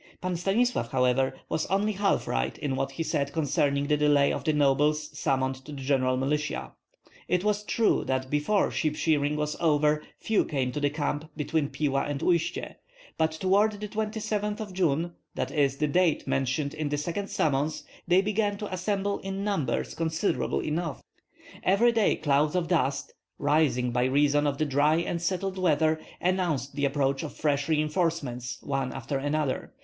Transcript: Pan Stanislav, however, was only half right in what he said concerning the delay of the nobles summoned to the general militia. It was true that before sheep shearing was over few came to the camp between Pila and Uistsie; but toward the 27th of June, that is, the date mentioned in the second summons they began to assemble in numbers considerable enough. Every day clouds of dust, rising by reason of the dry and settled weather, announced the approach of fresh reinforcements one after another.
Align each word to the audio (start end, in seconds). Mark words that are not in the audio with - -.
Pan 0.19 0.35
Stanislav, 0.35 0.89
however, 0.91 1.35
was 1.47 1.67
only 1.67 1.91
half 1.91 2.27
right 2.27 2.57
in 2.57 2.75
what 2.75 2.93
he 2.93 3.03
said 3.03 3.31
concerning 3.31 3.85
the 3.85 3.95
delay 3.97 4.33
of 4.33 4.43
the 4.43 4.51
nobles 4.51 5.15
summoned 5.15 5.63
to 5.63 5.71
the 5.71 5.79
general 5.83 6.17
militia. 6.17 6.71
It 7.27 7.43
was 7.43 7.63
true 7.63 8.03
that 8.05 8.27
before 8.31 8.71
sheep 8.71 8.95
shearing 8.95 9.35
was 9.35 9.55
over 9.59 10.01
few 10.17 10.43
came 10.43 10.71
to 10.71 10.79
the 10.79 10.89
camp 10.89 11.29
between 11.37 11.69
Pila 11.69 12.01
and 12.05 12.19
Uistsie; 12.21 12.77
but 13.19 13.29
toward 13.33 13.73
the 13.73 13.87
27th 13.87 14.59
of 14.59 14.73
June, 14.73 15.13
that 15.35 15.51
is, 15.51 15.77
the 15.77 15.85
date 15.85 16.25
mentioned 16.27 16.73
in 16.73 16.89
the 16.89 16.97
second 16.97 17.29
summons 17.29 17.83
they 18.07 18.21
began 18.21 18.57
to 18.57 18.73
assemble 18.73 19.19
in 19.19 19.43
numbers 19.43 19.93
considerable 19.93 20.61
enough. 20.61 21.03
Every 21.61 21.91
day 21.91 22.15
clouds 22.15 22.55
of 22.55 22.67
dust, 22.67 23.13
rising 23.37 23.91
by 23.91 24.05
reason 24.05 24.47
of 24.47 24.57
the 24.57 24.65
dry 24.65 24.95
and 24.95 25.21
settled 25.21 25.59
weather, 25.59 26.01
announced 26.19 26.73
the 26.75 26.85
approach 26.85 27.21
of 27.21 27.35
fresh 27.37 27.69
reinforcements 27.69 28.57
one 28.63 28.91
after 28.93 29.19
another. 29.19 29.71